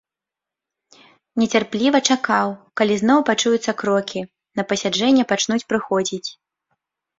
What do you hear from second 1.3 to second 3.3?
Нецярпліва чакаў, калі зноў